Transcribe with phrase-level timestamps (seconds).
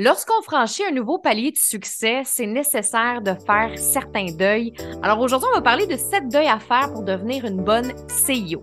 [0.00, 4.72] Lorsqu'on franchit un nouveau palier de succès, c'est nécessaire de faire certains deuils.
[5.02, 8.62] Alors aujourd'hui, on va parler de sept deuils à faire pour devenir une bonne CEO.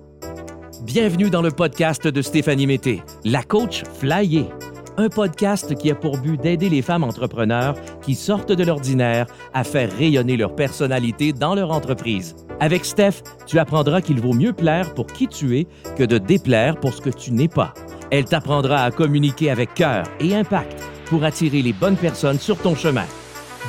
[0.83, 4.45] Bienvenue dans le podcast de Stéphanie Mété, la coach Flyer.
[4.95, 9.65] Un podcast qui a pour but d'aider les femmes entrepreneurs qui sortent de l'ordinaire à
[9.65, 12.37] faire rayonner leur personnalité dans leur entreprise.
[12.61, 15.67] Avec Steph, tu apprendras qu'il vaut mieux plaire pour qui tu es
[15.97, 17.73] que de déplaire pour ce que tu n'es pas.
[18.09, 22.75] Elle t'apprendra à communiquer avec cœur et impact pour attirer les bonnes personnes sur ton
[22.75, 23.05] chemin.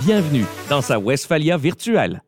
[0.05, 2.23] Bienvenue dans sa Westphalia virtuelle.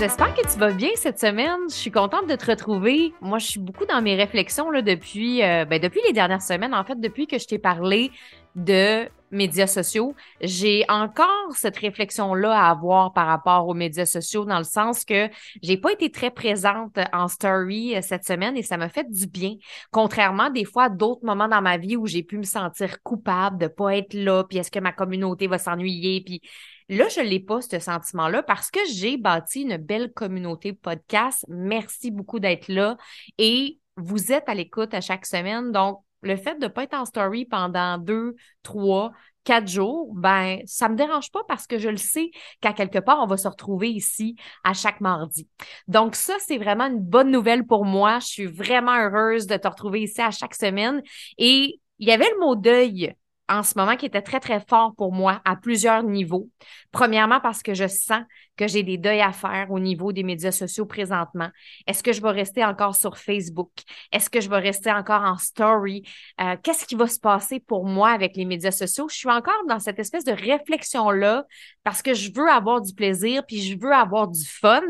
[0.00, 1.60] J'espère que tu vas bien cette semaine.
[1.68, 3.14] Je suis contente de te retrouver.
[3.20, 6.74] Moi, je suis beaucoup dans mes réflexions là, depuis, euh, ben, depuis les dernières semaines.
[6.74, 8.10] En fait, depuis que je t'ai parlé
[8.56, 14.58] de médias sociaux, j'ai encore cette réflexion-là à avoir par rapport aux médias sociaux dans
[14.58, 15.28] le sens que
[15.62, 19.28] j'ai pas été très présente en story euh, cette semaine et ça m'a fait du
[19.28, 19.54] bien.
[19.92, 23.58] Contrairement des fois à d'autres moments dans ma vie où j'ai pu me sentir coupable
[23.58, 26.40] de pas être là, puis est-ce que ma communauté va s'ennuyer, puis
[26.88, 31.44] Là, je l'ai pas, ce sentiment-là, parce que j'ai bâti une belle communauté podcast.
[31.48, 32.96] Merci beaucoup d'être là.
[33.38, 35.72] Et vous êtes à l'écoute à chaque semaine.
[35.72, 39.12] Donc, le fait de ne pas être en story pendant deux, trois,
[39.44, 43.20] quatre jours, ben, ça me dérange pas parce que je le sais qu'à quelque part,
[43.22, 45.48] on va se retrouver ici à chaque mardi.
[45.86, 48.18] Donc, ça, c'est vraiment une bonne nouvelle pour moi.
[48.20, 51.02] Je suis vraiment heureuse de te retrouver ici à chaque semaine.
[51.38, 53.14] Et il y avait le mot deuil
[53.48, 56.48] en ce moment qui était très, très fort pour moi à plusieurs niveaux.
[56.92, 58.22] Premièrement, parce que je sens
[58.56, 61.50] que j'ai des deuils à faire au niveau des médias sociaux présentement.
[61.86, 63.70] Est-ce que je vais rester encore sur Facebook?
[64.12, 66.04] Est-ce que je vais rester encore en story?
[66.40, 69.08] Euh, qu'est-ce qui va se passer pour moi avec les médias sociaux?
[69.10, 71.44] Je suis encore dans cette espèce de réflexion-là
[71.82, 74.80] parce que je veux avoir du plaisir, puis je veux avoir du fun.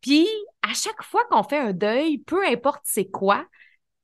[0.00, 0.28] Puis,
[0.62, 3.46] à chaque fois qu'on fait un deuil, peu importe c'est quoi,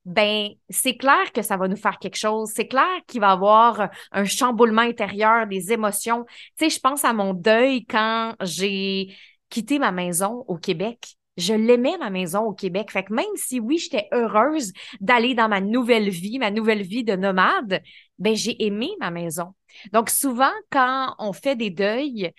[0.07, 2.53] ben c'est clair que ça va nous faire quelque chose.
[2.55, 6.25] C'est clair qu'il va y avoir un chamboulement intérieur, des émotions.
[6.57, 9.15] Tu sais, je pense à mon deuil quand j'ai
[9.51, 11.17] quitté ma maison au Québec.
[11.37, 12.91] Je l'aimais, ma maison au Québec.
[12.91, 17.05] Fait que même si oui, j'étais heureuse d'aller dans ma nouvelle vie, ma nouvelle vie
[17.05, 17.83] de nomade,
[18.19, 19.55] ben j'ai aimé ma maison.
[19.93, 22.33] Donc souvent, quand on fait des deuils,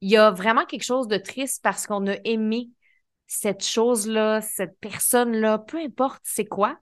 [0.00, 2.70] il y a vraiment quelque chose de triste parce qu'on a aimé
[3.34, 6.78] cette chose-là, cette personne-là, peu importe c'est quoi.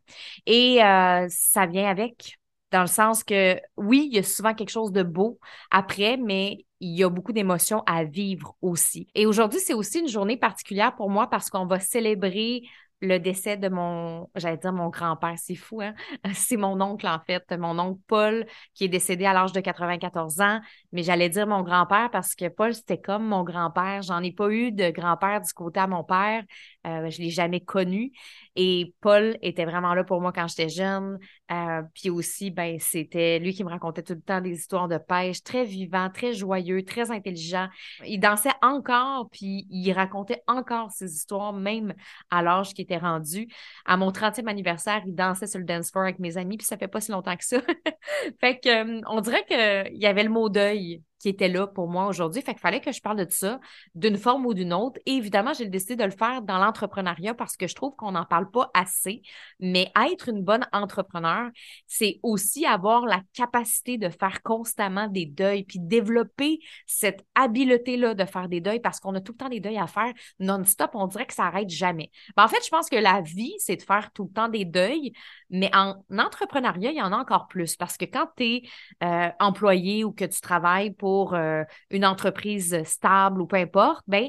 [0.47, 2.39] Et euh, ça vient avec,
[2.71, 5.39] dans le sens que oui, il y a souvent quelque chose de beau
[5.71, 9.09] après, mais il y a beaucoup d'émotions à vivre aussi.
[9.15, 12.63] Et aujourd'hui, c'est aussi une journée particulière pour moi parce qu'on va célébrer
[13.03, 15.93] le décès de mon, j'allais dire mon grand-père, c'est fou, hein?
[16.35, 20.41] C'est mon oncle, en fait, mon oncle Paul, qui est décédé à l'âge de 94
[20.41, 20.61] ans,
[20.93, 24.03] mais j'allais dire mon grand-père parce que Paul, c'était comme mon grand-père.
[24.03, 26.45] J'en ai pas eu de grand-père du côté à mon père.
[26.87, 28.13] Euh, je l'ai jamais connu.
[28.57, 31.19] Et Paul était vraiment là pour moi quand j'étais jeune.
[31.51, 34.99] Euh, puis aussi, ben, c'était lui qui me racontait tout le temps des histoires de
[34.99, 37.69] pêche, très vivant, très joyeux, très intelligent.
[38.05, 41.95] Il dansait encore, puis il racontait encore ses histoires, même
[42.31, 43.49] à l'âge qui était rendu.
[43.87, 46.77] À mon 30e anniversaire, il dansait sur le dance floor avec mes amis, puis ça
[46.77, 47.61] fait pas si longtemps que ça.
[48.41, 51.89] fait que, euh, on dirait qu'il y avait le mot deuil qui était là pour
[51.89, 52.43] moi aujourd'hui.
[52.43, 53.61] Fait qu'il fallait que je parle de ça
[53.95, 55.01] d'une forme ou d'une autre.
[55.07, 58.25] Et évidemment, j'ai décidé de le faire dans l'entrepreneuriat parce que je trouve qu'on n'en
[58.25, 59.23] parle pas assez.
[59.61, 61.49] Mais être une bonne entrepreneur,
[61.87, 68.25] c'est aussi avoir la capacité de faire constamment des deuils, puis développer cette habileté-là de
[68.25, 70.91] faire des deuils parce qu'on a tout le temps des deuils à faire non-stop.
[70.95, 72.11] On dirait que ça n'arrête jamais.
[72.37, 74.65] Ben, en fait, je pense que la vie, c'est de faire tout le temps des
[74.65, 75.13] deuils,
[75.51, 78.63] mais en entrepreneuriat, il y en a encore plus parce que quand tu es
[79.05, 84.29] euh, employé ou que tu travailles pour euh, une entreprise stable ou peu importe, ben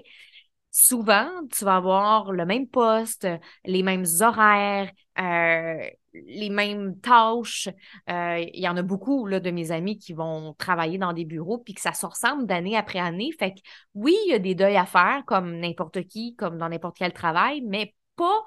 [0.72, 3.28] souvent, tu vas avoir le même poste,
[3.66, 7.70] les mêmes horaires, euh, les mêmes tâches.
[8.10, 11.26] Euh, il y en a beaucoup là, de mes amis qui vont travailler dans des
[11.26, 13.32] bureaux puis que ça se ressemble d'année après année.
[13.38, 13.60] Fait que
[13.94, 17.14] oui, il y a des deuils à faire comme n'importe qui, comme dans n'importe quel
[17.14, 18.44] travail, mais pas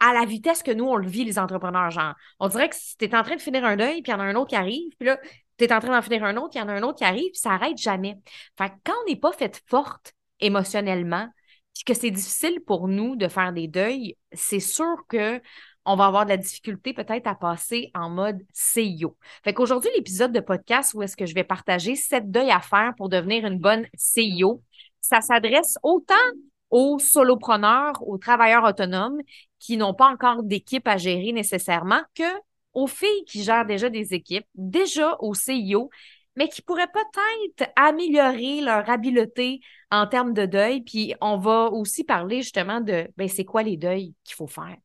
[0.00, 1.90] à la vitesse que nous, on le vit, les entrepreneurs.
[1.90, 4.14] Genre, on dirait que tu es en train de finir un deuil, puis il y
[4.14, 5.18] en a un autre qui arrive, puis là,
[5.58, 7.04] tu es en train d'en finir un autre, il y en a un autre qui
[7.04, 8.18] arrive, puis ça n'arrête jamais.
[8.58, 11.28] Fait que quand on n'est pas fait forte émotionnellement,
[11.74, 15.40] puis que c'est difficile pour nous de faire des deuils, c'est sûr que
[15.86, 19.16] on va avoir de la difficulté peut-être à passer en mode CEO.
[19.42, 22.94] Fait qu'aujourd'hui, l'épisode de podcast où est-ce que je vais partager sept deuils à faire
[22.96, 24.62] pour devenir une bonne CEO,
[25.00, 26.14] ça s'adresse autant
[26.70, 29.20] aux solopreneurs, aux travailleurs autonomes
[29.58, 32.24] qui n'ont pas encore d'équipe à gérer nécessairement que
[32.74, 35.90] aux filles qui gèrent déjà des équipes, déjà au CIO,
[36.36, 39.60] mais qui pourraient peut-être améliorer leur habileté
[39.90, 40.82] en termes de deuil.
[40.82, 44.76] Puis on va aussi parler justement de ben, c'est quoi les deuils qu'il faut faire?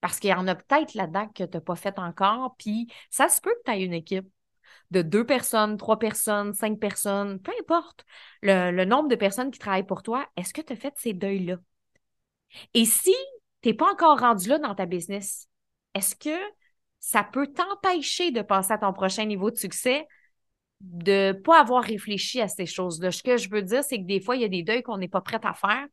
[0.00, 3.28] Parce qu'il y en a peut-être là-dedans que tu n'as pas fait encore, puis ça
[3.28, 4.26] se peut que tu aies une équipe.
[4.90, 8.04] de deux personnes, trois personnes, cinq personnes, peu importe
[8.42, 11.56] le, nombre de personnes qui travaillent pour toi, est-ce que tu as fait ces deuils-là?
[12.74, 13.14] Et si
[13.62, 15.48] tu n'es pas encore rendu là dans ta business,
[15.94, 16.36] est-ce que
[17.04, 20.08] ça peut t'empêcher de passer à ton prochain niveau de succès
[20.80, 23.10] de pas avoir réfléchi à ces choses-là.
[23.10, 24.96] Ce que je veux dire, c'est que des fois, il y a des deuils qu'on
[24.96, 25.86] n'est pas prête à faire.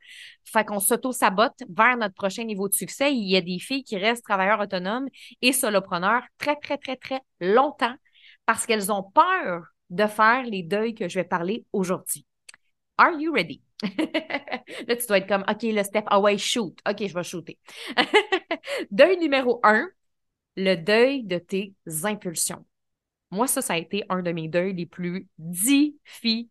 [0.46, 3.14] Fait qu'on s'auto-sabote vers notre prochain niveau de succès.
[3.14, 5.08] Il y a des filles qui restent travailleurs autonomes
[5.42, 7.96] et solopreneurs très, très, très, très longtemps
[8.46, 12.26] parce qu'elles ont peur de faire les deuils que je vais parler aujourd'hui.
[12.98, 13.62] Are you ready?
[14.88, 16.78] là, tu dois être comme, OK, le step away, shoot.
[16.90, 17.60] OK, je vais shooter.
[18.92, 19.90] deuil numéro un,
[20.56, 22.66] le deuil de tes impulsions.
[23.32, 26.48] Moi, ça, ça a été un de mes deuils les plus difficiles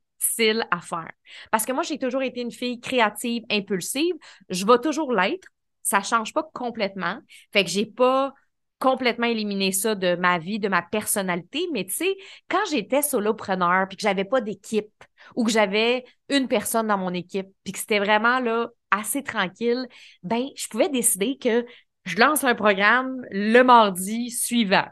[0.71, 1.13] à faire.
[1.51, 4.15] Parce que moi, j'ai toujours été une fille créative, impulsive.
[4.49, 5.49] Je vais toujours l'être.
[5.83, 7.19] Ça change pas complètement.
[7.53, 8.33] Fait que j'ai pas
[8.79, 11.69] complètement éliminé ça de ma vie, de ma personnalité.
[11.73, 12.17] Mais tu sais,
[12.49, 14.91] quand j'étais solopreneur, puis que j'avais pas d'équipe,
[15.37, 19.87] ou que j'avais une personne dans mon équipe, puis que c'était vraiment là assez tranquille,
[20.23, 21.65] ben je pouvais décider que
[22.05, 24.87] je lance un programme le mardi suivant.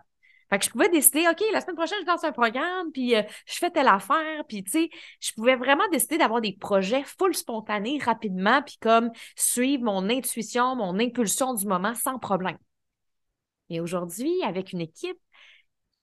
[0.50, 3.22] Fait que je pouvais décider, OK, la semaine prochaine, je lance un programme, puis euh,
[3.46, 4.90] je fais telle affaire, puis tu sais,
[5.20, 10.74] je pouvais vraiment décider d'avoir des projets full spontanés rapidement, puis comme suivre mon intuition,
[10.74, 12.56] mon impulsion du moment sans problème.
[13.68, 15.18] Et aujourd'hui, avec une équipe,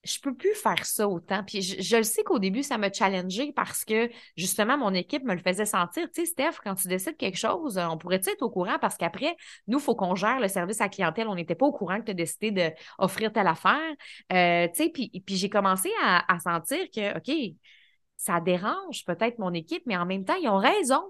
[0.06, 1.44] je peux plus faire ça autant.
[1.44, 5.34] Puis je, le sais qu'au début, ça m'a challengé parce que justement, mon équipe me
[5.34, 6.08] le faisait sentir.
[6.14, 9.36] Tu sais, Steph, quand tu décides quelque chose, on pourrait être au courant parce qu'après,
[9.68, 11.28] nous, il faut qu'on gère le service à clientèle.
[11.28, 13.80] On n'était pas au courant que tu as décidé d'offrir telle affaire.
[14.32, 17.56] Euh, tu sais, puis, j'ai commencé à, à sentir que, OK,
[18.18, 21.04] ça dérange peut-être mon équipe, mais en même temps, ils ont raison.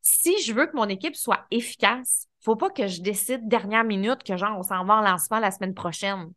[0.00, 4.22] Si je veux que mon équipe soit efficace, faut pas que je décide dernière minute
[4.24, 6.32] que genre on s'en va en lancement la semaine prochaine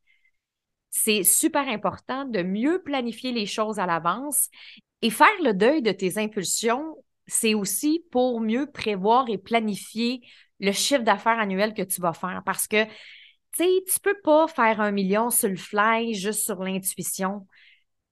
[0.98, 4.48] c'est super important de mieux planifier les choses à l'avance
[5.02, 6.96] et faire le deuil de tes impulsions.
[7.28, 10.22] C'est aussi pour mieux prévoir et planifier
[10.62, 12.92] le chiffre d'affaires annuel que tu vas faire parce que tu
[13.58, 17.46] sais, tu peux pas faire un million sur le fly juste sur l'intuition.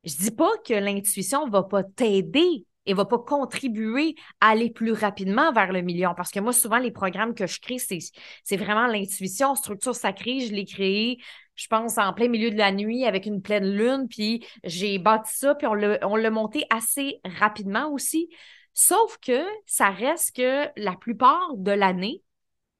[0.04, 4.92] Je dis pas que l'intuition va pas t'aider et va pas contribuer à aller plus
[4.92, 6.14] rapidement vers le million.
[6.18, 10.42] Parce que moi, souvent, les programmes que je crée, c'est vraiment l'intuition, structure sacrée.
[10.42, 11.20] Je l'ai créé
[11.56, 15.32] je pense, en plein milieu de la nuit avec une pleine lune, puis j'ai bâti
[15.38, 15.76] ça, puis on
[16.16, 18.30] l'a monté assez rapidement aussi.
[18.74, 22.24] Sauf que ça reste que la plupart de l'année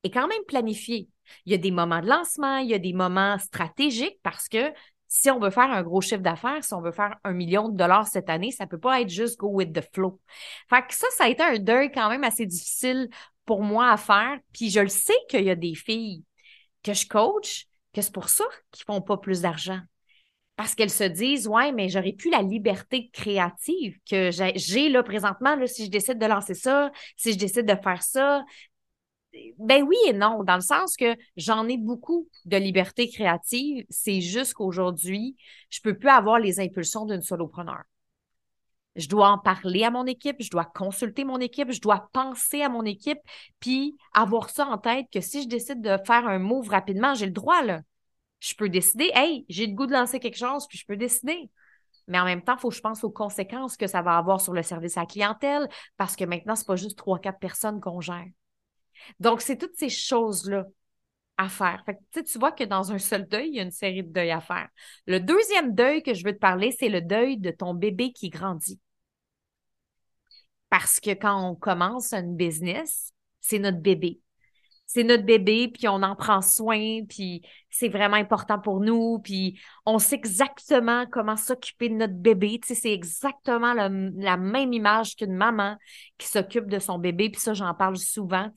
[0.04, 1.08] est quand même planifiée.
[1.46, 4.74] Il y a des moments de lancement, il y a des moments stratégiques parce que
[5.08, 7.78] si on veut faire un gros chiffre d'affaires, si on veut faire un million de
[7.78, 10.20] dollars cette année, ça peut pas être juste go with the flow.
[10.68, 13.10] Fait que ça, ça a été un deuil quand même assez difficile
[13.46, 14.40] pour moi à faire.
[14.52, 16.24] Puis je le sais qu'il y a des filles
[16.82, 19.80] que je coach que c'est pour ça qu'ils font pas plus d'argent.
[20.56, 25.56] Parce qu'elles se disent, ouais, mais j'aurais plus la liberté créative que j'ai là présentement,
[25.66, 28.44] si je décide de lancer ça, si je décide de faire ça.
[29.58, 33.84] Ben oui et non, dans le sens que j'en ai beaucoup de liberté créative.
[33.90, 35.36] C'est juste qu'aujourd'hui,
[35.72, 37.82] je peux plus avoir les impulsions d'une solopreneur.
[38.96, 42.62] Je dois en parler à mon équipe, je dois consulter mon équipe, je dois penser
[42.62, 43.20] à mon équipe,
[43.60, 47.26] puis avoir ça en tête que si je décide de faire un move rapidement, j'ai
[47.26, 47.82] le droit, là.
[48.40, 51.50] Je peux décider, hey, j'ai le goût de lancer quelque chose, puis je peux décider.
[52.08, 54.42] Mais en même temps, il faut que je pense aux conséquences que ça va avoir
[54.42, 57.40] sur le service à la clientèle, parce que maintenant, ce n'est pas juste trois, quatre
[57.40, 58.28] personnes qu'on gère.
[59.20, 60.66] Donc, c'est toutes ces choses-là
[61.38, 61.84] à faire.
[61.86, 64.32] Fait tu vois que dans un seul deuil, il y a une série de deuils
[64.32, 64.68] à faire.
[65.08, 68.30] Le deuxième deuil que je veux te parler, c'est le deuil de ton bébé qui
[68.30, 68.80] grandit.
[70.70, 74.23] Parce que quand on commence un business, c'est notre bébé
[74.94, 79.60] c'est notre bébé, puis on en prend soin, puis c'est vraiment important pour nous, puis
[79.88, 82.60] on sait exactement comment s'occuper de notre bébé.
[82.64, 85.78] C'est exactement la même image qu'une maman
[86.20, 88.52] qui s'occupe de son bébé, puis ça, j'en parle souvent.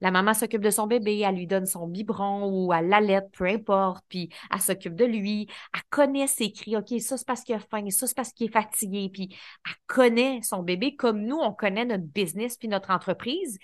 [0.00, 3.46] La maman s'occupe de son bébé, elle lui donne son biberon ou elle l'allait, peu
[3.46, 5.48] importe, puis elle s'occupe de lui.
[5.74, 6.76] Elle connaît ses cris.
[6.76, 9.36] OK, ça, c'est parce qu'il a faim, ça, c'est parce qu'il est fatigué, puis
[9.66, 13.58] elle connaît son bébé comme nous, on connaît notre business puis notre entreprise.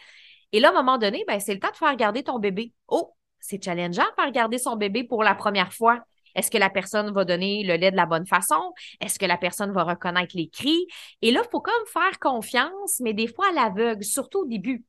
[0.53, 2.73] Et là, à un moment donné, ben, c'est le temps de faire regarder ton bébé.
[2.89, 6.01] Oh, c'est challengeant de faire regarder son bébé pour la première fois.
[6.35, 8.73] Est-ce que la personne va donner le lait de la bonne façon?
[9.01, 10.87] Est-ce que la personne va reconnaître les cris?
[11.23, 14.85] Et là, il faut comme faire confiance, mais des fois à l'aveugle, surtout au début.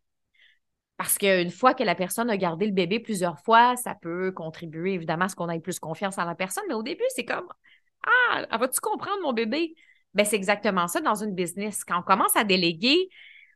[0.98, 4.94] Parce qu'une fois que la personne a gardé le bébé plusieurs fois, ça peut contribuer
[4.94, 6.66] évidemment à ce qu'on ait plus confiance en la personne.
[6.68, 7.48] Mais au début, c'est comme
[8.04, 9.76] Ah, vas-tu comprendre mon bébé?
[10.14, 11.86] Ben, c'est exactement ça dans une business.
[11.86, 13.10] Quand on commence à déléguer,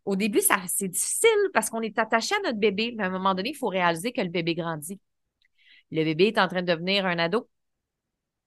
[0.05, 3.09] au début, ça, c'est difficile parce qu'on est attaché à notre bébé, mais à un
[3.09, 4.99] moment donné, il faut réaliser que le bébé grandit.
[5.91, 7.49] Le bébé est en train de devenir un ado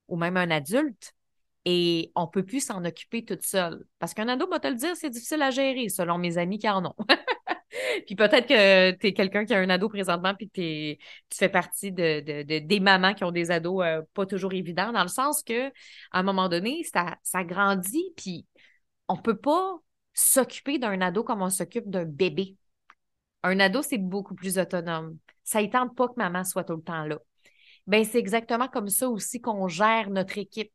[0.08, 1.12] ou même un adulte.
[1.64, 3.84] Et on peut plus s'en occuper toute seule.
[3.98, 6.68] Parce qu'un ado, va te le dire, c'est difficile à gérer, selon mes amis qui
[6.68, 6.94] en ont.
[8.06, 11.48] puis peut-être que tu es quelqu'un qui a un ado présentement, puis que tu fais
[11.48, 15.42] partie de, des mamans qui ont des ados euh, pas toujours évidents, dans le sens
[15.42, 15.72] que à
[16.12, 18.46] un moment donné, ça, ça grandit, puis
[19.08, 19.80] on peut pas
[20.16, 22.56] s'occuper d'un ado comme on s'occupe d'un bébé.
[23.42, 25.18] Un ado, c'est beaucoup plus autonome.
[25.44, 27.18] Ça ne tente pas que maman soit tout le temps là.
[27.86, 30.72] Ben, c'est exactement comme ça aussi qu'on gère notre équipe.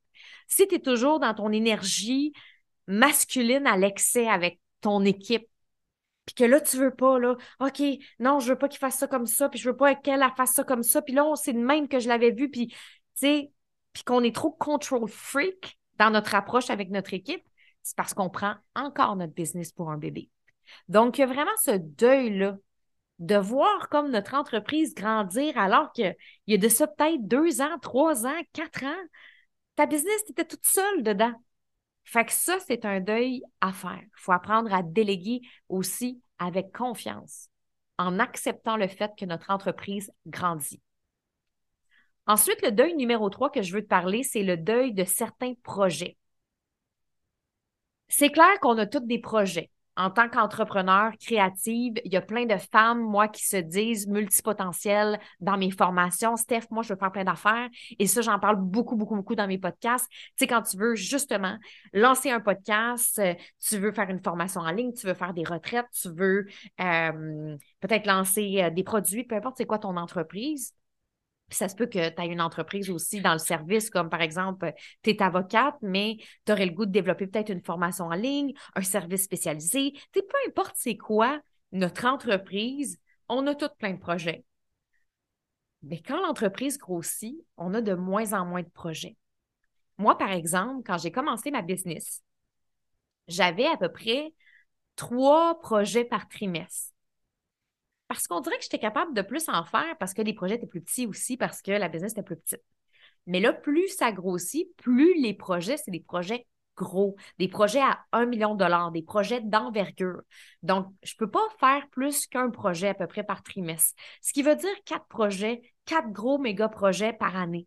[0.48, 2.32] Si tu es toujours dans ton énergie
[2.88, 5.48] masculine à l'excès avec ton équipe,
[6.26, 7.82] puis que là, tu veux pas, là, OK,
[8.20, 10.54] non, je veux pas qu'il fasse ça comme ça, puis je veux pas qu'elle fasse
[10.54, 12.78] ça comme ça, puis là, c'est le même que je l'avais vu, puis, tu
[13.16, 13.52] sais,
[13.92, 17.44] puis qu'on est trop control freak dans notre approche avec notre équipe,
[17.84, 20.30] c'est parce qu'on prend encore notre business pour un bébé.
[20.88, 22.58] Donc, il y a vraiment ce deuil-là
[23.20, 26.16] de voir comme notre entreprise grandir alors qu'il
[26.48, 29.04] y a de ça peut-être deux ans, trois ans, quatre ans.
[29.76, 31.34] Ta business, tu étais toute seule dedans.
[32.04, 34.02] Fait que ça, c'est un deuil à faire.
[34.02, 37.50] Il faut apprendre à déléguer aussi avec confiance,
[38.00, 40.82] en acceptant le fait que notre entreprise grandit.
[42.26, 45.54] Ensuite, le deuil numéro trois que je veux te parler, c'est le deuil de certains
[45.64, 46.18] projets.
[48.12, 49.72] C'est clair qu'on a tous des projets.
[49.96, 55.20] En tant qu'entrepreneur créative, il y a plein de femmes, moi, qui se disent multipotentielles
[55.40, 56.36] dans mes formations.
[56.36, 57.70] Steph, moi, je veux faire plein d'affaires.
[58.00, 60.08] Et ça, j'en parle beaucoup, beaucoup, beaucoup dans mes podcasts.
[60.10, 61.58] Tu sais, quand tu veux justement
[61.94, 65.44] lancer un podcast, euh, tu veux faire une formation en ligne, tu veux faire des
[65.44, 66.48] retraites, tu veux
[66.82, 70.74] euh, peut-être lancer euh, des produits, peu importe c'est quoi ton entreprise
[71.52, 74.22] puis ça se peut que tu aies une entreprise aussi dans le service, comme par
[74.22, 76.16] exemple, tu es avocate, mais
[76.46, 79.92] tu aurais le goût de développer peut-être une formation en ligne, un service spécialisé.
[80.14, 81.42] Tu peu importe c'est quoi
[81.74, 84.46] notre entreprise, on a toutes plein de projets.
[85.84, 89.18] Mais quand l'entreprise grossit, on a de moins en moins de projets.
[89.98, 92.24] Moi, par exemple, quand j'ai commencé ma business,
[93.28, 94.34] j'avais à peu près
[94.96, 96.94] trois projets par trimestre.
[98.12, 100.68] Parce qu'on dirait que j'étais capable de plus en faire parce que les projets étaient
[100.68, 102.62] plus petits aussi, parce que la business était plus petite.
[103.26, 108.02] Mais là, plus ça grossit, plus les projets, c'est des projets gros, des projets à
[108.12, 110.24] 1 million de dollars, des projets d'envergure.
[110.62, 113.96] Donc, je ne peux pas faire plus qu'un projet à peu près par trimestre.
[114.22, 117.66] Ce qui veut dire quatre projets, quatre gros méga projets par année.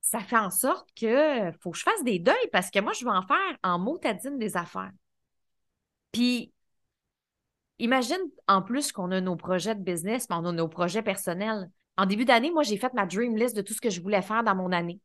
[0.00, 3.04] Ça fait en sorte que faut que je fasse des deuils parce que moi, je
[3.04, 4.90] veux en faire en motadine des affaires.
[6.10, 6.52] Puis,
[7.82, 11.68] Imagine en plus qu'on a nos projets de business, mais on a nos projets personnels.
[11.96, 14.22] En début d'année, moi, j'ai fait ma dream list de tout ce que je voulais
[14.22, 15.00] faire dans mon année.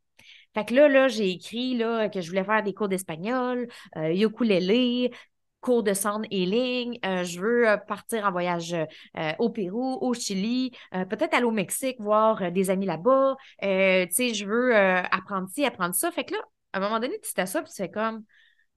[0.54, 3.68] Fait que là, là j'ai écrit là, que je voulais faire des cours d'espagnol,
[3.98, 5.12] euh, ukulélé,
[5.60, 7.00] cours de sound healing.
[7.04, 11.52] Euh, je veux euh, partir en voyage euh, au Pérou, au Chili, peut-être aller au
[11.52, 13.38] Mexique, voir des amis là-bas.
[13.60, 16.12] tu sais, je veux apprendre ci, apprendre ça.
[16.12, 16.40] Fait que là,
[16.74, 18.24] à un moment donné, tu t'as ça, puis c'est comme,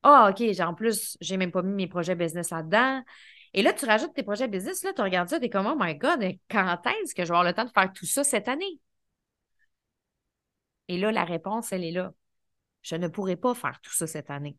[0.02, 3.02] ah, OK, en plus, j'ai même pas mis mes projets business là-dedans.
[3.52, 5.76] Et là, tu rajoutes tes projets business, là, tu regardes ça, tu es comme, oh
[5.78, 8.48] my God, quand est-ce que je vais avoir le temps de faire tout ça cette
[8.48, 8.78] année?
[10.88, 12.12] Et là, la réponse, elle est là.
[12.82, 14.56] Je ne pourrai pas faire tout ça cette année.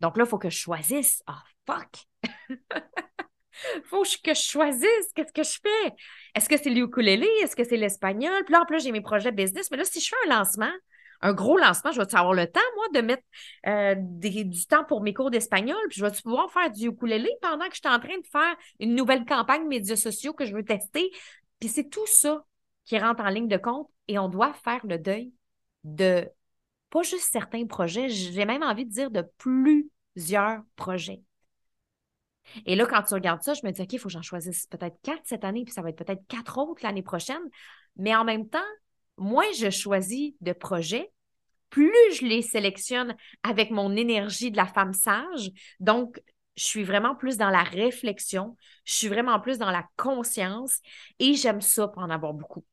[0.00, 1.22] Donc là, il faut que je choisisse.
[1.26, 2.06] Ah, fuck!
[3.84, 5.12] faut que je choisisse.
[5.14, 5.94] Qu'est-ce que je fais?
[6.34, 7.26] Est-ce que c'est l'ukulélé?
[7.42, 8.44] Est-ce que c'est l'espagnol?
[8.44, 9.70] Puis là, en plus, j'ai mes projets business.
[9.70, 10.72] Mais là, si je fais un lancement,
[11.24, 13.22] un gros lancement, je vais avoir le temps, moi, de mettre
[13.66, 17.66] euh, du temps pour mes cours d'espagnol, puis je vais pouvoir faire du ukulélé pendant
[17.66, 20.64] que je suis en train de faire une nouvelle campagne médias sociaux que je veux
[20.64, 21.10] tester?
[21.60, 22.44] Puis c'est tout ça
[22.84, 25.32] qui rentre en ligne de compte et on doit faire le deuil
[25.84, 26.28] de
[26.90, 31.22] pas juste certains projets, j'ai même envie de dire de plusieurs projets.
[32.66, 34.66] Et là, quand tu regardes ça, je me dis, OK, il faut que j'en choisisse
[34.66, 37.42] peut-être quatre cette année, puis ça va être peut-être quatre autres l'année prochaine.
[37.96, 38.58] Mais en même temps,
[39.16, 41.10] moins je choisis de projets,
[41.70, 45.50] plus je les sélectionne avec mon énergie de la femme sage.
[45.80, 46.20] Donc,
[46.56, 50.78] je suis vraiment plus dans la réflexion, je suis vraiment plus dans la conscience
[51.18, 52.64] et j'aime ça pour en avoir beaucoup.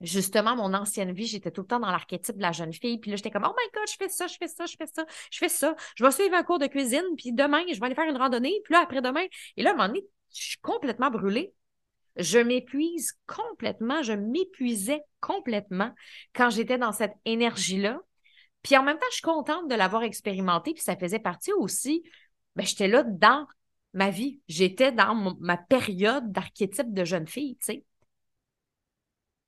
[0.00, 2.98] Justement, mon ancienne vie, j'étais tout le temps dans l'archétype de la jeune fille.
[2.98, 4.86] Puis là, j'étais comme, oh my God, je fais ça, je fais ça, je fais
[4.86, 5.74] ça, je fais ça.
[5.96, 8.60] Je vais suivre un cours de cuisine, puis demain, je vais aller faire une randonnée.
[8.64, 11.52] Puis là, après-demain, et là, à un moment donné, je suis complètement brûlée.
[12.16, 15.92] Je m'épuise complètement, je m'épuisais complètement
[16.34, 18.00] quand j'étais dans cette énergie-là.
[18.62, 22.02] Puis en même temps, je suis contente de l'avoir expérimenté, puis ça faisait partie aussi,
[22.56, 23.46] ben, j'étais là dans
[23.94, 24.40] ma vie.
[24.48, 27.84] J'étais dans ma période d'archétype de jeune fille, tu sais.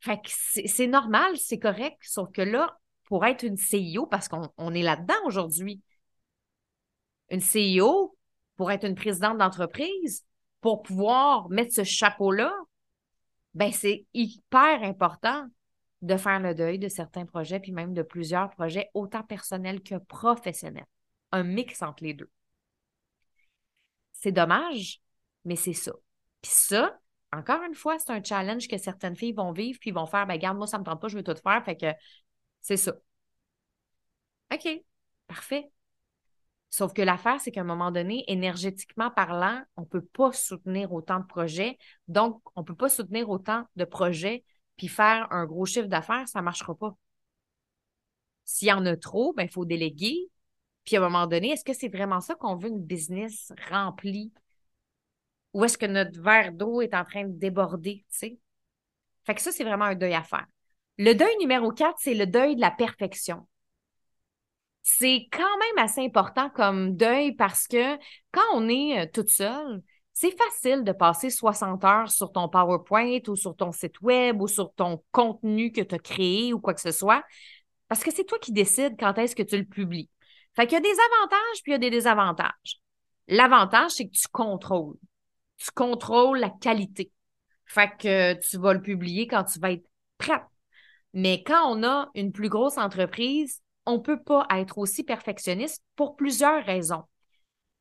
[0.01, 0.31] Fait que
[0.67, 5.21] c'est normal, c'est correct, sauf que là, pour être une CIO, parce qu'on est là-dedans
[5.27, 5.83] aujourd'hui,
[7.31, 8.17] une CIO,
[8.57, 10.25] pour être une présidente d'entreprise,
[10.61, 12.55] pour pouvoir mettre ce chapeau-là,
[13.55, 15.47] ben c'est hyper important
[16.03, 19.97] de faire le deuil de certains projets, puis même de plusieurs projets, autant personnels que
[19.97, 20.87] professionnels.
[21.33, 22.31] Un mix entre les deux.
[24.13, 25.01] C'est dommage,
[25.45, 25.93] mais c'est ça.
[26.43, 26.99] Puis ça,
[27.33, 30.37] encore une fois, c'est un challenge que certaines filles vont vivre, puis vont faire, ben
[30.37, 31.93] garde, moi, ça me tente pas, je veux tout faire, fait que
[32.61, 32.95] c'est ça.
[34.53, 34.69] OK,
[35.27, 35.71] parfait.
[36.71, 40.93] Sauf que l'affaire, c'est qu'à un moment donné, énergétiquement parlant, on ne peut pas soutenir
[40.93, 41.77] autant de projets.
[42.07, 44.45] Donc, on ne peut pas soutenir autant de projets
[44.77, 46.97] puis faire un gros chiffre d'affaires, ça ne marchera pas.
[48.47, 50.31] S'il y en a trop, ben, il faut déléguer.
[50.85, 54.33] Puis à un moment donné, est-ce que c'est vraiment ça qu'on veut une business remplie?
[55.53, 58.39] Ou est-ce que notre verre d'eau est en train de déborder, tu sais?
[59.25, 60.47] Fait que ça, c'est vraiment un deuil à faire.
[60.97, 63.47] Le deuil numéro 4, c'est le deuil de la perfection
[64.83, 67.97] c'est quand même assez important comme deuil parce que
[68.33, 69.83] quand on est euh, toute seule,
[70.13, 74.49] c'est facile de passer 60 heures sur ton PowerPoint ou sur ton site web ou
[74.49, 77.25] sur ton contenu que tu as créé ou quoi que ce soit,
[77.89, 80.11] parce que c'est toi qui décides quand est-ce que tu le publies.
[80.55, 82.81] Fait qu'il y a des avantages puis il y a des désavantages.
[83.29, 84.97] L'avantage, c'est que tu contrôles.
[85.59, 87.13] Tu contrôles la qualité.
[87.67, 89.87] Fait que tu vas le publier quand tu vas être
[90.19, 90.43] prête.
[91.15, 95.83] Mais quand on a une plus grosse entreprise, on ne peut pas être aussi perfectionniste
[95.97, 97.05] pour plusieurs raisons.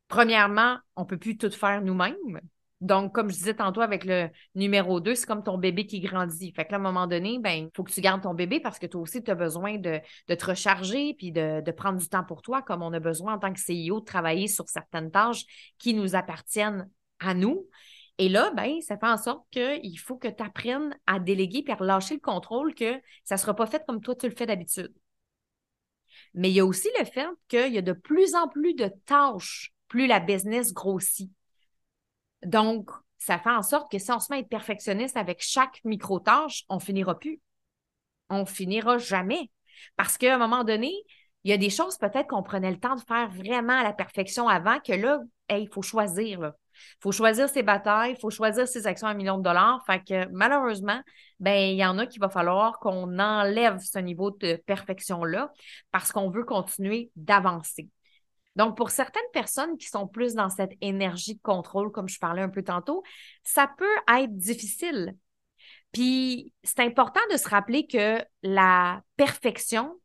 [0.08, 2.40] Premièrement, on ne peut plus tout faire nous-mêmes.
[2.82, 6.54] Donc, comme je disais tantôt avec le numéro 2, c'est comme ton bébé qui grandit.
[6.54, 8.62] Fait que là, à un moment donné, ben, il faut que tu gardes ton bébé
[8.62, 12.08] parce que toi aussi, tu as besoin de, te recharger puis de, de, prendre du
[12.08, 15.12] temps pour toi, comme on a besoin en tant que CEO de travailler sur certaines
[15.12, 15.44] tâches
[15.78, 16.90] qui nous appartiennent
[17.20, 17.68] à nous.
[18.18, 21.72] Et là, ben, ça fait en sorte qu'il faut que tu apprennes à déléguer et
[21.72, 22.94] à relâcher le contrôle que
[23.26, 24.94] ça ne sera pas fait comme toi tu le fais d'habitude.
[26.34, 28.92] Mais il y a aussi le fait qu'il y a de plus en plus de
[29.06, 31.32] tâches, plus la business grossit.
[32.46, 35.82] Donc, ça fait en sorte que si on se met à être perfectionniste avec chaque
[35.84, 37.42] micro-tâche, on finira plus.
[38.30, 39.52] On finira jamais.
[39.96, 40.94] Parce qu'à un moment donné,
[41.44, 43.94] il y a des choses peut-être qu'on prenait le temps de faire vraiment à la
[43.94, 45.20] perfection avant que là,
[45.50, 46.54] il faut choisir.
[46.98, 49.84] Il faut choisir ses batailles, il faut choisir ses actions à un million de dollars.
[49.86, 51.02] Fait que malheureusement,
[51.40, 55.52] ben, il y en a qui va falloir qu'on enlève ce niveau de perfection-là
[55.92, 57.90] parce qu'on veut continuer d'avancer.
[58.56, 62.42] Donc, pour certaines personnes qui sont plus dans cette énergie de contrôle, comme je parlais
[62.42, 63.04] un peu tantôt,
[63.44, 65.16] ça peut être difficile.
[65.92, 70.00] Puis, c'est important de se rappeler que la perfection,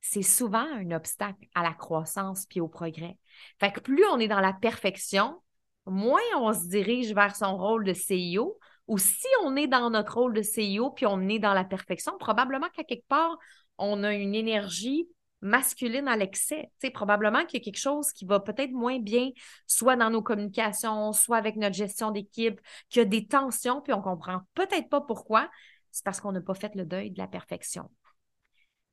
[0.00, 3.18] c'est souvent un obstacle à la croissance puis au progrès.
[3.60, 5.40] Fait que plus on est dans la perfection,
[5.86, 8.58] moins on se dirige vers son rôle de CEO.
[8.86, 12.12] Ou si on est dans notre rôle de CEO puis on est dans la perfection,
[12.18, 13.38] probablement qu'à quelque part,
[13.78, 15.08] on a une énergie
[15.40, 16.70] masculine à l'excès.
[16.80, 19.30] Tu probablement qu'il y a quelque chose qui va peut-être moins bien,
[19.66, 23.92] soit dans nos communications, soit avec notre gestion d'équipe, qu'il y a des tensions, puis
[23.92, 25.48] on comprend peut-être pas pourquoi.
[25.92, 27.88] C'est parce qu'on n'a pas fait le deuil de la perfection.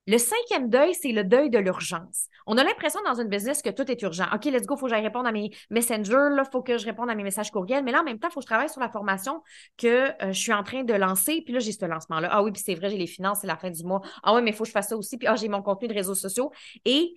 [0.07, 2.27] Le cinquième deuil, c'est le deuil de l'urgence.
[2.47, 4.25] On a l'impression dans une business que tout est urgent.
[4.33, 6.85] OK, let's go, il faut que j'aille répondre à mes messengers, il faut que je
[6.85, 7.83] réponde à mes messages courriels.
[7.83, 9.43] Mais là, en même temps, il faut que je travaille sur la formation
[9.77, 11.43] que euh, je suis en train de lancer.
[11.43, 12.29] Puis là, j'ai ce lancement-là.
[12.31, 14.01] Ah oui, puis c'est vrai, j'ai les finances, c'est la fin du mois.
[14.23, 15.17] Ah oui, mais il faut que je fasse ça aussi.
[15.17, 16.51] Puis ah, j'ai mon contenu de réseaux sociaux.
[16.85, 17.13] Et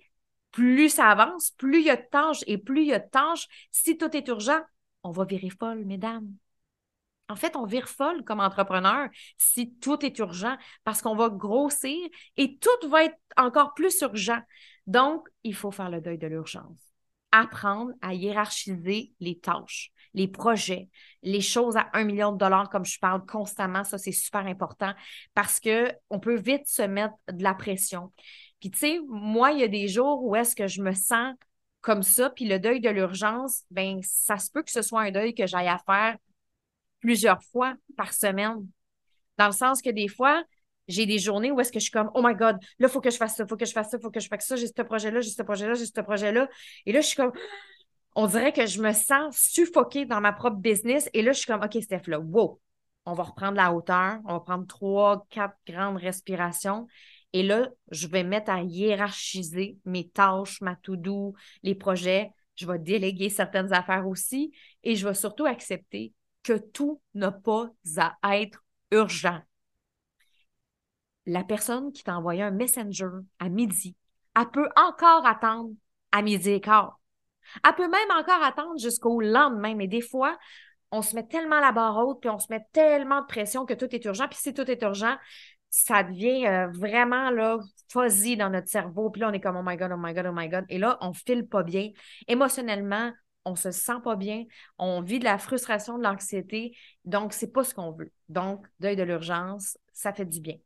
[0.51, 3.09] plus ça avance, plus il y a de tâches et plus il y a de
[3.09, 3.47] tâches.
[3.71, 4.59] Si tout est urgent,
[5.03, 6.27] on va virer folle, mesdames.
[7.27, 11.97] En fait, on vire folle comme entrepreneur si tout est urgent parce qu'on va grossir
[12.37, 14.39] et tout va être encore plus urgent.
[14.85, 16.77] Donc, il faut faire le deuil de l'urgence.
[17.31, 20.89] Apprendre à hiérarchiser les tâches, les projets,
[21.23, 23.83] les choses à un million de dollars, comme je parle constamment.
[23.83, 24.93] Ça, c'est super important
[25.33, 28.13] parce qu'on peut vite se mettre de la pression.
[28.59, 31.35] Puis, tu sais, moi, il y a des jours où est-ce que je me sens
[31.81, 35.11] comme ça, puis le deuil de l'urgence, ben ça se peut que ce soit un
[35.11, 36.17] deuil que j'aille à faire
[37.05, 38.65] plusieurs fois par semaine.
[39.37, 40.43] Dans le sens que des fois,
[40.87, 42.99] j'ai des journées où est-ce que je suis comme, oh my God, là, il faut
[42.99, 44.47] que je fasse ça, il faut que je fasse ça, il faut que je fasse
[44.47, 46.49] ça, j'ai ce projet-là, j'ai ce projet-là, j'ai ce projet-là.
[46.87, 47.31] Et là, je suis comme,
[48.15, 51.07] on dirait que je me sens suffoquée dans ma propre business.
[51.13, 52.59] Et là, je suis comme, OK, Steph, là, wow,
[53.05, 56.87] on va reprendre la hauteur, on va prendre trois, quatre grandes respirations.
[57.33, 62.31] Et là, je vais mettre à hiérarchiser mes tâches, ma to-do, les projets.
[62.55, 64.53] Je vais déléguer certaines affaires aussi.
[64.83, 66.13] Et je vais surtout accepter
[66.45, 67.71] que tout n'a pas
[68.21, 69.41] à être urgent.
[71.25, 73.95] La personne qui t'a envoyé un messenger à midi,
[74.35, 75.71] elle peut encore attendre
[76.11, 76.99] à midi et quart.
[77.63, 80.37] Elle peut même encore attendre jusqu'au lendemain, mais des fois,
[80.91, 83.73] on se met tellement la barre haute, puis on se met tellement de pression que
[83.73, 84.27] tout est urgent.
[84.27, 85.17] Puis si tout est urgent,
[85.71, 87.57] ça devient euh, vraiment là,
[87.91, 89.09] fuzzy dans notre cerveau.
[89.09, 90.65] Puis là, on est comme, oh my God, oh my God, oh my God.
[90.69, 91.89] Et là, on file pas bien.
[92.27, 93.11] Émotionnellement,
[93.45, 94.43] on se sent pas bien,
[94.77, 96.75] on vit de la frustration, de l'anxiété.
[97.05, 98.11] Donc, c'est pas ce qu'on veut.
[98.29, 100.57] Donc, deuil de l'urgence, ça fait du bien.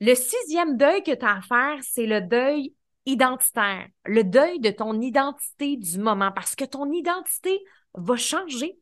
[0.00, 2.74] Le sixième deuil que tu as à faire, c'est le deuil
[3.06, 7.60] identitaire, le deuil de ton identité du moment, parce que ton identité
[7.94, 8.78] va changer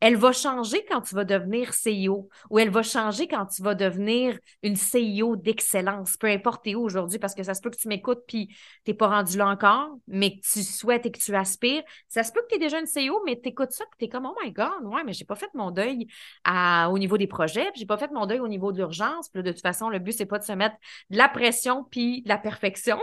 [0.00, 3.74] elle va changer quand tu vas devenir CEO ou elle va changer quand tu vas
[3.74, 7.88] devenir une CEO d'excellence, peu importe où aujourd'hui, parce que ça se peut que tu
[7.88, 8.48] m'écoutes puis
[8.84, 11.82] tu n'es pas rendu là encore, mais que tu souhaites et que tu aspires.
[12.08, 14.04] Ça se peut que tu es déjà une CEO, mais tu écoutes ça et tu
[14.06, 16.06] es comme, oh my God, ouais, mais j'ai pas fait mon deuil
[16.46, 19.28] au niveau des projets, j'ai pas fait mon deuil au niveau de l'urgence.
[19.28, 20.76] Puis de toute façon, le but, c'est pas de se mettre
[21.10, 22.98] de la pression puis de la perfection,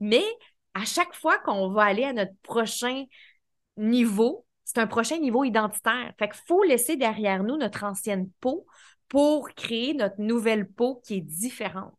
[0.00, 0.24] mais
[0.74, 3.04] à chaque fois qu'on va aller à notre prochain
[3.76, 6.12] niveau, c'est un prochain niveau identitaire.
[6.18, 8.66] Fait qu'il faut laisser derrière nous notre ancienne peau
[9.08, 11.94] pour créer notre nouvelle peau qui est différente.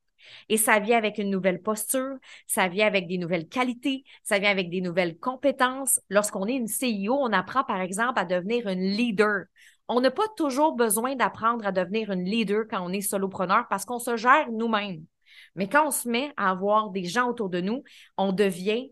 [0.50, 4.50] Et ça vient avec une nouvelle posture, ça vient avec des nouvelles qualités, ça vient
[4.50, 6.00] avec des nouvelles compétences.
[6.10, 9.46] Lorsqu'on est une CEO, on apprend par exemple à devenir une leader.
[9.88, 13.86] On n'a pas toujours besoin d'apprendre à devenir une leader quand on est solopreneur parce
[13.86, 15.06] qu'on se gère nous-mêmes.
[15.56, 17.84] Mais quand on se met à avoir des gens autour de nous,
[18.18, 18.92] on devient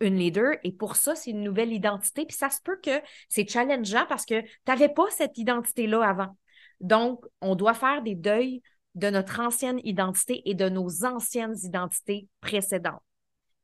[0.00, 2.26] une leader et pour ça, c'est une nouvelle identité.
[2.26, 6.36] Puis ça se peut que c'est challengeant parce que tu n'avais pas cette identité-là avant.
[6.80, 8.62] Donc, on doit faire des deuils
[8.94, 13.02] de notre ancienne identité et de nos anciennes identités précédentes.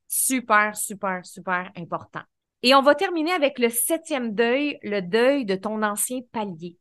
[0.09, 2.23] Super, super, super important.
[2.63, 6.79] Et on va terminer avec le septième deuil, le deuil de ton ancien palier.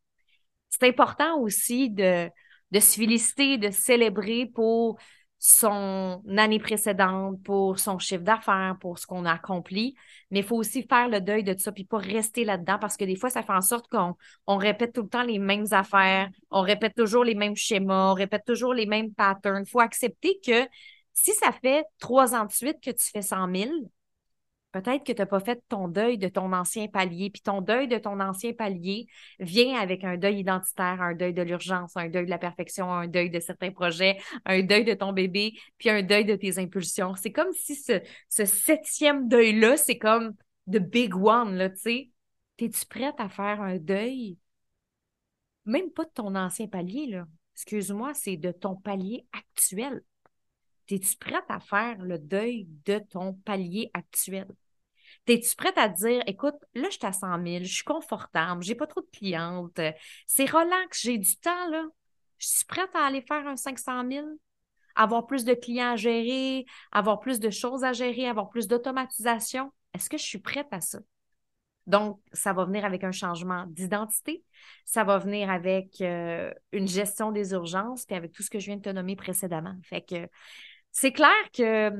[0.68, 2.30] C'est important aussi de,
[2.70, 4.98] de se féliciter, de célébrer pour
[5.44, 9.96] son année précédente, pour son chiffre d'affaires, pour ce qu'on a accompli.
[10.30, 13.04] Mais il faut aussi faire le deuil de ça, puis pas rester là-dedans, parce que
[13.04, 14.14] des fois, ça fait en sorte qu'on
[14.46, 18.14] on répète tout le temps les mêmes affaires, on répète toujours les mêmes schémas, on
[18.14, 19.64] répète toujours les mêmes patterns.
[19.66, 20.64] Il faut accepter que
[21.12, 23.70] si ça fait trois ans de suite que tu fais 100 000,
[24.72, 27.88] Peut-être que tu n'as pas fait ton deuil de ton ancien palier, puis ton deuil
[27.88, 29.06] de ton ancien palier
[29.38, 33.06] vient avec un deuil identitaire, un deuil de l'urgence, un deuil de la perfection, un
[33.06, 37.14] deuil de certains projets, un deuil de ton bébé, puis un deuil de tes impulsions.
[37.16, 40.32] C'est comme si ce, septième deuil-là, c'est comme
[40.70, 42.10] the big one, là, tu sais.
[42.58, 44.38] Es-tu prête à faire un deuil?
[45.66, 47.26] Même pas de ton ancien palier, là.
[47.56, 50.02] Excuse-moi, c'est de ton palier actuel.
[50.88, 54.46] Es-tu prête à faire le deuil de ton palier actuel?
[55.26, 58.74] Es-tu prête à dire, écoute, là, je suis à 100 000, je suis confortable, j'ai
[58.74, 59.80] pas trop de clientes,
[60.26, 61.84] c'est relax, j'ai du temps, là.
[62.38, 64.26] Je suis prête à aller faire un 500 000,
[64.96, 69.72] avoir plus de clients à gérer, avoir plus de choses à gérer, avoir plus d'automatisation?
[69.94, 70.98] Est-ce que je suis prête à ça?
[71.86, 74.44] Donc, ça va venir avec un changement d'identité,
[74.84, 78.66] ça va venir avec euh, une gestion des urgences, puis avec tout ce que je
[78.66, 79.74] viens de te nommer précédemment.
[79.82, 80.28] Fait que
[80.92, 81.92] c'est clair que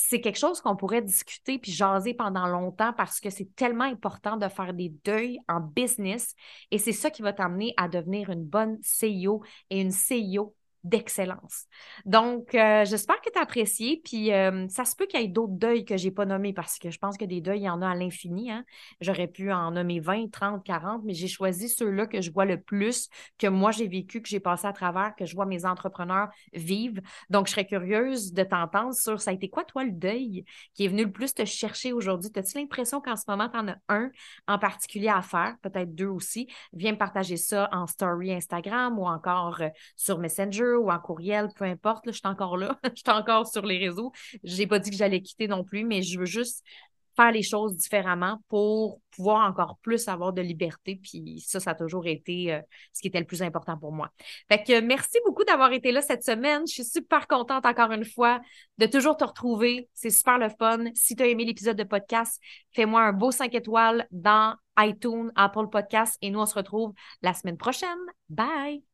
[0.00, 4.36] c'est quelque chose qu'on pourrait discuter puis jaser pendant longtemps parce que c'est tellement important
[4.36, 6.34] de faire des deuils en business
[6.70, 11.66] et c'est ça qui va t'amener à devenir une bonne CEO et une CEO d'excellence.
[12.04, 14.00] Donc, euh, j'espère que tu as apprécié.
[14.04, 16.52] Puis, euh, ça se peut qu'il y ait d'autres deuils que je n'ai pas nommés
[16.52, 18.50] parce que je pense que des deuils, il y en a à l'infini.
[18.50, 18.64] Hein.
[19.00, 22.60] J'aurais pu en nommer 20, 30, 40, mais j'ai choisi ceux-là que je vois le
[22.60, 26.28] plus, que moi j'ai vécu, que j'ai passé à travers, que je vois mes entrepreneurs
[26.52, 27.00] vivre.
[27.30, 30.84] Donc, je serais curieuse de t'entendre sur ça a été quoi, toi, le deuil qui
[30.84, 32.30] est venu le plus te chercher aujourd'hui?
[32.34, 34.10] As-tu l'impression qu'en ce moment, tu en as un
[34.46, 36.48] en particulier à faire, peut-être deux aussi?
[36.72, 41.48] Viens me partager ça en story Instagram ou encore euh, sur Messenger ou en courriel,
[41.56, 44.12] peu importe, je suis encore là, je suis encore sur les réseaux.
[44.44, 46.64] Je n'ai pas dit que j'allais quitter non plus, mais je veux juste
[47.18, 51.00] faire les choses différemment pour pouvoir encore plus avoir de liberté.
[51.02, 52.60] Puis ça, ça a toujours été euh,
[52.92, 54.10] ce qui était le plus important pour moi.
[54.48, 56.62] Fait que merci beaucoup d'avoir été là cette semaine.
[56.68, 58.40] Je suis super contente encore une fois
[58.78, 59.88] de toujours te retrouver.
[59.94, 60.84] C'est super le fun.
[60.94, 62.40] Si tu as aimé l'épisode de podcast,
[62.72, 67.34] fais-moi un beau 5 étoiles dans iTunes, Apple Podcast et nous, on se retrouve la
[67.34, 67.98] semaine prochaine.
[68.28, 68.87] Bye!